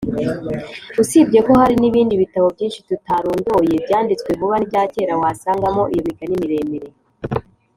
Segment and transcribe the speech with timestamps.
[1.01, 6.89] Usibye ko hari n’ibindi bitabo byinshi tutarondoye byanditswe vuba n’ibya kera wasangamo iyo migani miremire